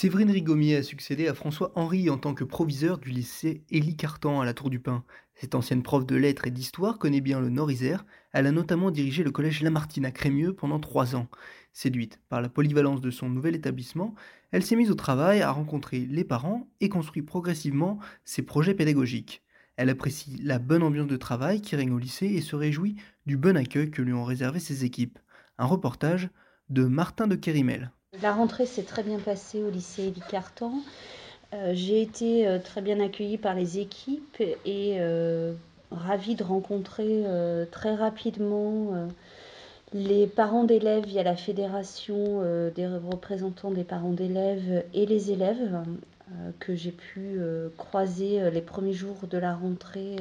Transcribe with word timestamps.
Séverine 0.00 0.30
Rigomier 0.30 0.76
a 0.76 0.84
succédé 0.84 1.26
à 1.26 1.34
François 1.34 1.72
Henry 1.74 2.08
en 2.08 2.18
tant 2.18 2.32
que 2.32 2.44
proviseur 2.44 2.98
du 2.98 3.08
lycée 3.08 3.64
Élie 3.68 3.96
Cartan 3.96 4.40
à 4.40 4.44
la 4.44 4.54
Tour 4.54 4.70
du 4.70 4.78
Pin. 4.78 5.02
Cette 5.34 5.56
ancienne 5.56 5.82
prof 5.82 6.06
de 6.06 6.14
lettres 6.14 6.46
et 6.46 6.52
d'histoire 6.52 7.00
connaît 7.00 7.20
bien 7.20 7.40
le 7.40 7.48
Nord-Isère. 7.48 8.06
Elle 8.32 8.46
a 8.46 8.52
notamment 8.52 8.92
dirigé 8.92 9.24
le 9.24 9.32
collège 9.32 9.60
Lamartine 9.60 10.04
à 10.04 10.12
Crémieux 10.12 10.54
pendant 10.54 10.78
trois 10.78 11.16
ans. 11.16 11.26
Séduite 11.72 12.20
par 12.28 12.40
la 12.40 12.48
polyvalence 12.48 13.00
de 13.00 13.10
son 13.10 13.28
nouvel 13.28 13.56
établissement, 13.56 14.14
elle 14.52 14.64
s'est 14.64 14.76
mise 14.76 14.92
au 14.92 14.94
travail 14.94 15.42
à 15.42 15.50
rencontrer 15.50 16.06
les 16.08 16.22
parents 16.22 16.70
et 16.80 16.88
construit 16.88 17.22
progressivement 17.22 17.98
ses 18.24 18.42
projets 18.42 18.74
pédagogiques. 18.74 19.42
Elle 19.74 19.90
apprécie 19.90 20.40
la 20.44 20.60
bonne 20.60 20.84
ambiance 20.84 21.08
de 21.08 21.16
travail 21.16 21.60
qui 21.60 21.74
règne 21.74 21.90
au 21.90 21.98
lycée 21.98 22.26
et 22.26 22.40
se 22.40 22.54
réjouit 22.54 22.94
du 23.26 23.36
bon 23.36 23.56
accueil 23.56 23.90
que 23.90 24.02
lui 24.02 24.12
ont 24.12 24.22
réservé 24.22 24.60
ses 24.60 24.84
équipes. 24.84 25.18
Un 25.58 25.66
reportage 25.66 26.30
de 26.68 26.84
Martin 26.84 27.26
de 27.26 27.34
Kérimel. 27.34 27.90
La 28.20 28.32
rentrée 28.32 28.66
s'est 28.66 28.82
très 28.82 29.04
bien 29.04 29.20
passée 29.20 29.62
au 29.62 29.70
lycée 29.70 30.04
Élie 30.04 30.22
Cartan. 30.28 30.72
Euh, 31.54 31.70
j'ai 31.72 32.02
été 32.02 32.48
euh, 32.48 32.58
très 32.58 32.80
bien 32.80 32.98
accueillie 32.98 33.38
par 33.38 33.54
les 33.54 33.78
équipes 33.78 34.40
et 34.40 34.96
euh, 34.98 35.52
ravie 35.92 36.34
de 36.34 36.42
rencontrer 36.42 37.24
très 37.70 37.94
rapidement 37.94 39.08
les 39.94 40.26
parents 40.26 40.64
d'élèves 40.64 41.06
via 41.06 41.22
la 41.22 41.36
fédération 41.36 42.42
des 42.74 42.86
représentants 42.86 43.70
des 43.70 43.84
parents 43.84 44.12
d'élèves 44.12 44.84
et 44.92 45.06
les 45.06 45.30
élèves 45.30 45.80
que 46.58 46.74
j'ai 46.74 46.92
pu 46.92 47.40
croiser 47.78 48.50
les 48.50 48.60
premiers 48.60 48.92
jours 48.92 49.16
de 49.30 49.38
la 49.38 49.54
rentrée 49.54 50.16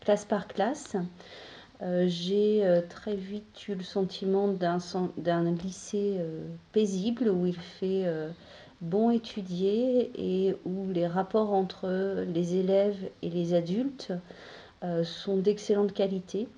classe 0.00 0.24
par 0.24 0.48
classe. 0.48 0.96
J'ai 2.06 2.82
très 2.88 3.14
vite 3.14 3.68
eu 3.68 3.74
le 3.74 3.84
sentiment 3.84 4.48
d'un 4.48 5.52
lycée 5.62 6.18
paisible 6.72 7.28
où 7.28 7.46
il 7.46 7.56
fait 7.56 8.06
bon 8.80 9.10
étudier 9.10 10.10
et 10.16 10.56
où 10.64 10.88
les 10.90 11.06
rapports 11.06 11.52
entre 11.52 12.24
les 12.32 12.56
élèves 12.56 13.08
et 13.22 13.30
les 13.30 13.54
adultes 13.54 14.12
euh, 14.84 15.02
sont 15.02 15.36
d'excellente 15.36 15.92
qualité. 15.92 16.48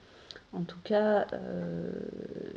En 0.53 0.63
tout 0.63 0.79
cas, 0.83 1.27
euh, 1.33 1.91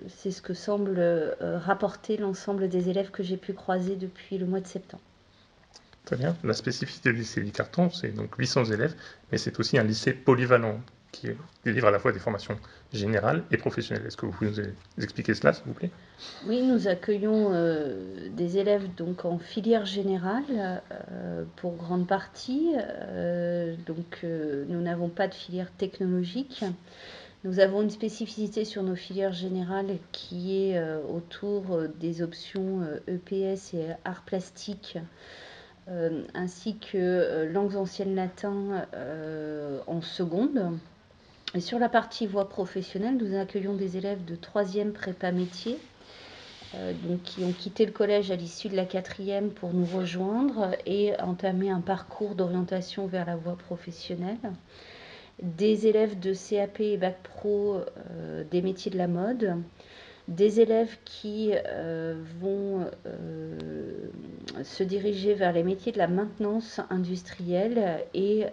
c'est 0.09 0.31
ce 0.31 0.41
que 0.41 0.53
semble 0.53 0.95
euh, 0.97 1.57
rapporter 1.59 2.17
l'ensemble 2.17 2.67
des 2.67 2.89
élèves 2.89 3.11
que 3.11 3.23
j'ai 3.23 3.37
pu 3.37 3.53
croiser 3.53 3.95
depuis 3.95 4.37
le 4.37 4.45
mois 4.45 4.59
de 4.59 4.67
septembre. 4.67 5.03
Très 6.03 6.17
bien. 6.17 6.35
La 6.43 6.53
spécificité 6.53 7.13
du 7.13 7.19
lycée 7.19 7.45
Carton, 7.51 7.89
c'est 7.89 8.09
donc 8.09 8.35
800 8.35 8.65
élèves, 8.65 8.93
mais 9.31 9.37
c'est 9.37 9.57
aussi 9.59 9.77
un 9.77 9.83
lycée 9.83 10.11
polyvalent 10.11 10.81
qui 11.13 11.29
délivre 11.63 11.87
à 11.87 11.91
la 11.91 11.99
fois 11.99 12.11
des 12.11 12.19
formations 12.19 12.59
générales 12.91 13.43
et 13.51 13.57
professionnelles. 13.57 14.05
Est-ce 14.05 14.17
que 14.17 14.25
vous 14.25 14.33
pouvez 14.33 14.49
nous 14.49 15.03
expliquer 15.03 15.33
cela, 15.33 15.53
s'il 15.53 15.63
vous 15.65 15.73
plaît? 15.73 15.91
Oui, 16.47 16.61
nous 16.61 16.89
accueillons 16.89 17.51
euh, 17.53 18.29
des 18.31 18.57
élèves 18.57 18.93
donc 18.95 19.23
en 19.23 19.37
filière 19.37 19.85
générale 19.85 20.81
euh, 20.91 21.43
pour 21.55 21.75
grande 21.75 22.07
partie. 22.07 22.73
Euh, 22.77 23.75
donc, 23.85 24.23
nous 24.23 24.81
n'avons 24.81 25.07
pas 25.07 25.27
de 25.29 25.33
filière 25.33 25.71
technologique. 25.71 26.65
Nous 27.45 27.59
avons 27.59 27.81
une 27.81 27.89
spécificité 27.89 28.65
sur 28.65 28.83
nos 28.83 28.95
filières 28.95 29.33
générales 29.33 29.97
qui 30.11 30.57
est 30.57 30.81
autour 31.09 31.77
des 31.99 32.21
options 32.21 32.81
EPS 33.07 33.73
e 33.73 33.77
et 33.77 33.87
art 34.05 34.23
plastique. 34.23 34.97
ainsi 36.33 36.77
que 36.77 37.45
langues 37.51 37.75
anciennes 37.75 38.15
latin 38.15 38.87
en 39.87 40.01
seconde. 40.01 40.79
Sur 41.59 41.77
la 41.77 41.87
partie 41.87 42.25
voie 42.25 42.49
professionnelle, 42.49 43.15
nous 43.17 43.37
accueillons 43.37 43.75
des 43.75 43.95
élèves 43.95 44.25
de 44.25 44.35
3e 44.35 44.91
prépa 44.91 45.31
métier, 45.31 45.77
euh, 46.73 46.93
qui 47.23 47.43
ont 47.43 47.51
quitté 47.51 47.85
le 47.85 47.91
collège 47.91 48.31
à 48.31 48.35
l'issue 48.35 48.69
de 48.69 48.75
la 48.75 48.85
quatrième 48.85 49.51
pour 49.51 49.71
nous 49.71 49.85
rejoindre 49.85 50.71
et 50.87 51.13
entamer 51.21 51.69
un 51.69 51.81
parcours 51.81 52.33
d'orientation 52.33 53.05
vers 53.05 53.27
la 53.27 53.35
voie 53.35 53.55
professionnelle. 53.55 54.39
Des 55.43 55.85
élèves 55.85 56.19
de 56.19 56.33
CAP 56.33 56.79
et 56.79 56.97
Bac 56.97 57.21
Pro 57.21 57.75
euh, 58.09 58.43
des 58.49 58.63
métiers 58.63 58.89
de 58.89 58.97
la 58.97 59.07
mode, 59.07 59.57
des 60.27 60.59
élèves 60.59 60.97
qui 61.05 61.51
euh, 61.53 62.15
vont 62.39 62.87
se 64.63 64.83
diriger 64.83 65.33
vers 65.33 65.53
les 65.53 65.63
métiers 65.63 65.91
de 65.91 65.97
la 65.97 66.07
maintenance 66.07 66.81
industrielle 66.89 68.03
et 68.13 68.45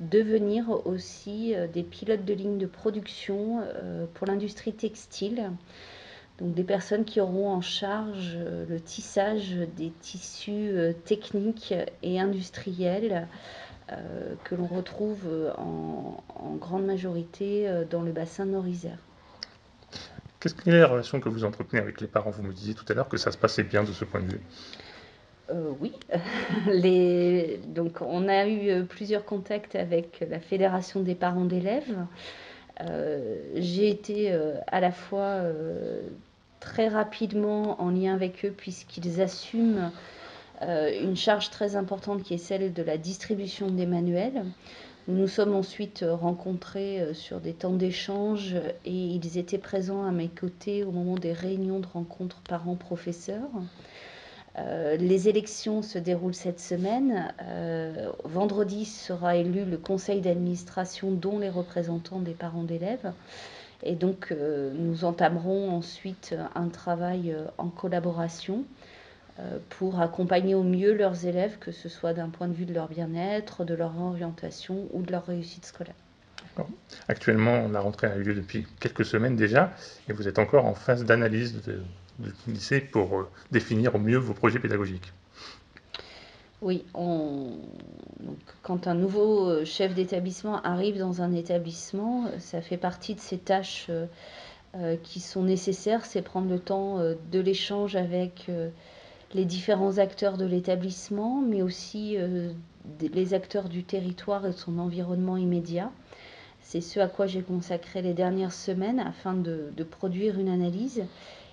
devenir 0.00 0.86
aussi 0.86 1.54
euh, 1.54 1.66
des 1.66 1.82
pilotes 1.82 2.24
de 2.24 2.34
ligne 2.34 2.58
de 2.58 2.66
production 2.66 3.60
euh, 3.62 4.06
pour 4.14 4.26
l'industrie 4.26 4.72
textile. 4.72 5.50
Donc 6.38 6.54
des 6.54 6.64
personnes 6.64 7.04
qui 7.04 7.20
auront 7.20 7.50
en 7.50 7.60
charge 7.60 8.34
euh, 8.36 8.64
le 8.66 8.80
tissage 8.80 9.56
des 9.76 9.92
tissus 10.00 10.74
techniques 11.04 11.74
et 12.02 12.18
industriels 12.18 13.28
que 14.44 14.54
l'on 14.54 14.68
retrouve 14.68 15.26
en, 15.58 16.22
grande 16.60 16.86
majorité 16.86 17.68
dans 17.90 18.02
le 18.02 18.12
bassin 18.12 18.44
nord-isère. 18.44 18.98
Qu'est-ce 20.40 20.54
que 20.54 20.70
est 20.70 20.80
la 20.80 20.86
relation 20.86 21.20
que 21.20 21.28
vous 21.28 21.44
entretenez 21.44 21.82
avec 21.82 22.00
les 22.00 22.06
parents? 22.06 22.30
Vous 22.30 22.42
me 22.42 22.52
disiez 22.52 22.72
tout 22.72 22.86
à 22.88 22.94
l'heure 22.94 23.10
que 23.10 23.18
ça 23.18 23.30
se 23.30 23.36
passait 23.36 23.62
bien 23.62 23.84
de 23.84 23.92
ce 23.92 24.06
point 24.06 24.20
de 24.22 24.32
vue. 24.32 24.40
Euh, 25.50 25.72
oui. 25.80 25.92
Les... 26.66 27.60
Donc, 27.66 28.00
on 28.00 28.26
a 28.26 28.46
eu 28.46 28.70
euh, 28.70 28.82
plusieurs 28.84 29.26
contacts 29.26 29.76
avec 29.76 30.24
la 30.28 30.40
Fédération 30.40 31.00
des 31.00 31.14
parents 31.14 31.44
d'élèves. 31.44 31.94
Euh, 32.80 33.36
j'ai 33.56 33.90
été 33.90 34.32
à 34.66 34.80
la 34.80 34.90
fois 34.90 35.42
très 36.60 36.88
rapidement 36.88 37.80
en 37.82 37.90
lien 37.90 38.14
avec 38.14 38.46
eux 38.46 38.54
puisqu'ils 38.56 39.20
assument 39.20 39.92
une 40.62 41.16
charge 41.16 41.50
très 41.50 41.76
importante 41.76 42.22
qui 42.22 42.32
est 42.32 42.38
celle 42.38 42.72
de 42.72 42.82
la 42.82 42.96
distribution 42.96 43.68
des 43.68 43.84
manuels. 43.84 44.44
Nous 45.10 45.26
sommes 45.28 45.54
ensuite 45.54 46.04
rencontrés 46.08 47.14
sur 47.14 47.40
des 47.40 47.52
temps 47.52 47.72
d'échange 47.72 48.54
et 48.84 48.92
ils 48.92 49.38
étaient 49.38 49.58
présents 49.58 50.04
à 50.04 50.12
mes 50.12 50.28
côtés 50.28 50.84
au 50.84 50.92
moment 50.92 51.16
des 51.16 51.32
réunions 51.32 51.80
de 51.80 51.86
rencontres 51.86 52.40
parents-professeurs. 52.48 53.50
Euh, 54.58 54.96
les 54.96 55.28
élections 55.28 55.82
se 55.82 55.98
déroulent 55.98 56.34
cette 56.34 56.60
semaine. 56.60 57.32
Euh, 57.42 58.10
vendredi 58.24 58.84
sera 58.84 59.36
élu 59.36 59.64
le 59.64 59.78
conseil 59.78 60.20
d'administration 60.20 61.10
dont 61.10 61.38
les 61.38 61.50
représentants 61.50 62.20
des 62.20 62.34
parents 62.34 62.64
d'élèves. 62.64 63.12
Et 63.82 63.94
donc 63.94 64.28
euh, 64.30 64.72
nous 64.74 65.04
entamerons 65.04 65.70
ensuite 65.70 66.34
un 66.54 66.68
travail 66.68 67.34
en 67.58 67.68
collaboration 67.68 68.64
pour 69.70 70.00
accompagner 70.00 70.54
au 70.54 70.62
mieux 70.62 70.94
leurs 70.94 71.26
élèves, 71.26 71.58
que 71.58 71.72
ce 71.72 71.88
soit 71.88 72.12
d'un 72.12 72.28
point 72.28 72.48
de 72.48 72.52
vue 72.52 72.66
de 72.66 72.74
leur 72.74 72.88
bien-être, 72.88 73.64
de 73.64 73.74
leur 73.74 73.98
orientation 74.00 74.88
ou 74.92 75.02
de 75.02 75.12
leur 75.12 75.26
réussite 75.26 75.64
scolaire. 75.64 75.94
Actuellement, 77.08 77.68
la 77.68 77.80
rentrée 77.80 78.06
a 78.08 78.16
eu 78.16 78.22
lieu 78.22 78.34
depuis 78.34 78.66
quelques 78.80 79.04
semaines 79.04 79.36
déjà, 79.36 79.72
et 80.08 80.12
vous 80.12 80.28
êtes 80.28 80.38
encore 80.38 80.66
en 80.66 80.74
phase 80.74 81.04
d'analyse 81.04 81.62
de, 81.62 81.80
du 82.18 82.52
lycée 82.52 82.80
pour 82.80 83.18
euh, 83.18 83.28
définir 83.50 83.94
au 83.94 83.98
mieux 83.98 84.18
vos 84.18 84.34
projets 84.34 84.58
pédagogiques. 84.58 85.12
Oui, 86.62 86.84
quand 88.62 88.86
un 88.86 88.94
nouveau 88.94 89.48
euh, 89.48 89.64
chef 89.64 89.94
d'établissement 89.94 90.60
arrive 90.62 90.98
dans 90.98 91.22
un 91.22 91.32
établissement, 91.32 92.26
euh, 92.26 92.38
ça 92.38 92.60
fait 92.60 92.76
partie 92.76 93.14
de 93.14 93.20
ces 93.20 93.38
tâches 93.38 93.90
qui 95.02 95.18
sont 95.18 95.42
nécessaires, 95.42 96.04
c'est 96.04 96.22
prendre 96.22 96.48
le 96.48 96.60
temps 96.60 96.98
de 97.00 97.40
l'échange 97.40 97.96
avec 97.96 98.48
les 99.34 99.44
différents 99.44 99.98
acteurs 99.98 100.36
de 100.36 100.44
l'établissement, 100.44 101.40
mais 101.40 101.62
aussi 101.62 102.16
les 103.00 103.34
acteurs 103.34 103.68
du 103.68 103.84
territoire 103.84 104.44
et 104.46 104.50
de 104.50 104.56
son 104.56 104.78
environnement 104.78 105.36
immédiat. 105.36 105.90
C'est 106.60 106.80
ce 106.80 107.00
à 107.00 107.08
quoi 107.08 107.26
j'ai 107.26 107.42
consacré 107.42 108.02
les 108.02 108.14
dernières 108.14 108.52
semaines 108.52 109.00
afin 109.00 109.34
de, 109.34 109.72
produire 109.90 110.38
une 110.38 110.48
analyse 110.48 111.02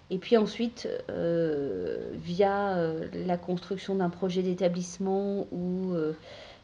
et 0.10 0.20
puis 0.20 0.38
ensuite, 0.38 0.88
euh, 1.10 2.12
via 2.14 2.78
euh, 2.78 3.08
la 3.26 3.38
construction 3.38 3.96
d'un 3.96 4.10
projet 4.10 4.42
d'établissement 4.42 5.48
ou 5.52 5.92
euh, 5.94 6.14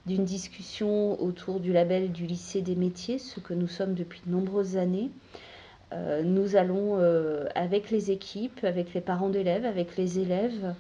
d'une 0.06 0.24
discussion 0.24 1.22
autour 1.22 1.60
du 1.60 1.74
label 1.74 2.12
du 2.12 2.26
lycée 2.26 2.62
des 2.62 2.76
métiers, 2.76 3.20
ce 3.20 3.42
que 3.42 3.54
nous 3.54 3.68
sommes 3.68 3.96
depuis 3.96 4.22
de 4.26 4.32
nombreuses 4.32 4.78
années. 4.78 5.10
Euh, 5.94 6.24
nous 6.24 6.56
allons, 6.56 6.98
euh, 6.98 7.46
avec 7.56 7.92
les 7.92 8.12
équipes, 8.12 8.64
avec 8.64 8.94
les 8.94 9.02
parents 9.02 9.30
d'élèves, 9.30 9.66
avec 9.66 9.96
les 9.96 10.20
élèves, 10.20 10.74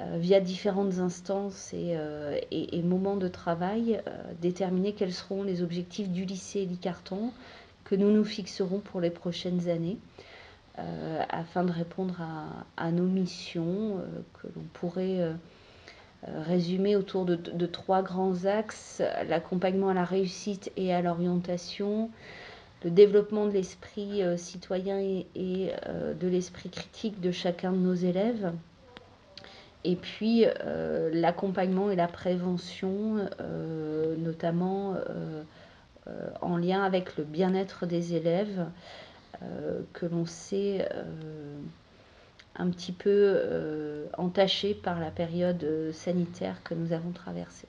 euh, 0.00 0.16
via 0.18 0.40
différentes 0.40 0.98
instances 0.98 1.72
et, 1.72 2.82
moments 2.82 3.16
de 3.16 3.28
travail, 3.28 4.00
déterminer 4.40 4.92
quels 4.92 5.12
seront 5.12 5.42
les 5.42 5.62
objectifs 5.62 6.08
du 6.08 6.24
lycée 6.24 6.64
Licarton 6.64 7.32
que 7.84 7.94
nous 7.94 8.10
nous 8.10 8.24
fixerons 8.24 8.80
pour 8.80 9.00
les 9.00 9.10
prochaines 9.10 9.68
années. 9.68 9.98
afin 11.30 11.64
de 11.64 11.72
répondre 11.72 12.20
à, 12.76 12.90
nos 12.92 13.06
missions 13.06 14.00
que 14.34 14.46
l'on 14.54 14.62
pourrait 14.72 15.32
résumer 16.22 16.94
autour 16.94 17.24
de, 17.24 17.66
trois 17.66 18.02
grands 18.02 18.44
axes, 18.44 19.02
l'accompagnement 19.28 19.88
à 19.88 19.94
la 19.94 20.04
réussite 20.04 20.70
et 20.76 20.94
à 20.94 21.02
l'orientation, 21.02 22.10
le 22.84 22.90
développement 22.90 23.46
de 23.46 23.52
l'esprit 23.52 24.22
euh, 24.22 24.36
citoyen 24.36 24.98
et, 25.00 25.26
euh, 25.86 26.14
de 26.14 26.28
l'esprit 26.28 26.70
critique 26.70 27.20
de 27.20 27.32
chacun 27.32 27.72
de 27.72 27.78
nos 27.78 27.94
élèves. 27.94 28.52
Et 29.84 29.96
puis 29.96 30.44
euh, 30.46 31.10
l'accompagnement 31.12 31.90
et 31.90 31.96
la 31.96 32.08
prévention, 32.08 33.28
notamment 34.18 34.96
en 36.40 36.56
lien 36.56 36.82
avec 36.82 37.16
le 37.16 37.24
bien-être 37.24 37.86
des 37.86 38.14
élèves, 38.14 38.66
que 39.92 40.06
l'on 40.06 40.26
sait 40.26 40.88
un 42.56 42.68
petit 42.70 42.92
peu 42.92 44.08
entaché 44.18 44.74
par 44.74 44.98
la 44.98 45.12
période 45.12 45.64
sanitaire 45.92 46.60
que 46.64 46.74
nous 46.74 46.92
avons 46.92 47.12
traversée. 47.12 47.68